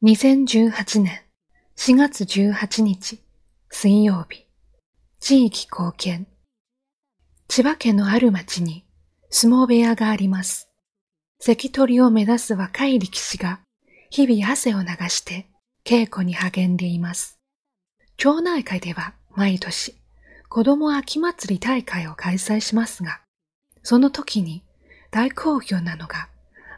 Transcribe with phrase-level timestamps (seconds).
[0.00, 1.22] 2018年
[1.76, 3.18] 4月18日
[3.68, 4.46] 水曜日
[5.18, 6.28] 地域貢献
[7.48, 8.84] 千葉県のある町に
[9.28, 10.68] 相撲部屋があります。
[11.40, 13.58] 関取を目指す若い力士が
[14.08, 15.48] 日々汗を流して
[15.84, 17.40] 稽古に励んでいます。
[18.18, 19.96] 町内会では毎年
[20.48, 23.20] 子供秋祭り大会を開催しますが、
[23.82, 24.62] その時に
[25.10, 26.28] 大好評なのが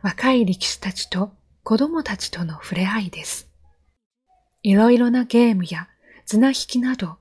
[0.00, 3.48] 若い力士たちと子供たちとの触れ合いです。
[4.62, 5.88] いろいろなゲームや
[6.26, 7.16] 綱引きなど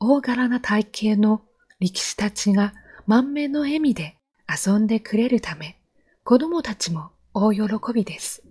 [0.00, 1.42] 大柄な体型の
[1.80, 2.74] 力士たちが
[3.06, 4.16] 満面の笑みで
[4.48, 5.78] 遊んでくれるため、
[6.24, 8.42] 子供たちも大喜びです。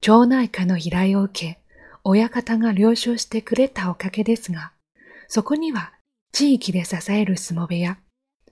[0.00, 1.60] 町内会の依頼を受け、
[2.04, 4.72] 親方が了承してくれたおかげですが、
[5.28, 5.92] そこには
[6.32, 7.98] 地域で支える相撲部屋、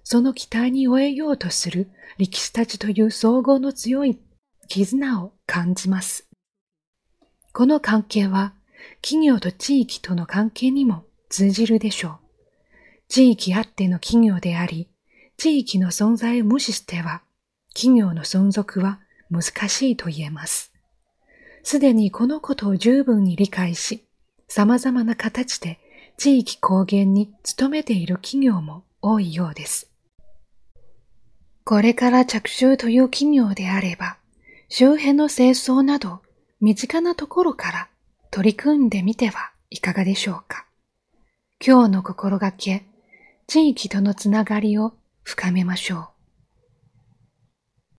[0.05, 4.19] その期待に終えようとする力士たちという総合の強い
[4.69, 6.27] 絆を感じます。
[7.52, 8.55] この関係は
[9.02, 12.19] 企業と地域との関係にも通じるでしょう。
[13.08, 14.89] 地域あっての企業であり、
[15.36, 17.20] 地域の存在を無視しては
[17.75, 20.73] 企業の存続は難しいと言えます。
[21.62, 24.06] すでにこのことを十分に理解し、
[24.48, 25.78] 様々な形で
[26.17, 29.91] 地域貢献に努めている企業も多いようです。
[31.64, 34.17] これから着手という企業であれば、
[34.75, 36.23] 周辺の清掃など
[36.62, 37.89] 身近なところから
[38.31, 40.64] 取り組んでみてはいかがでしょうか。
[41.62, 42.87] 今日の心がけ、
[43.47, 46.09] 地域とのつながりを深めましょう。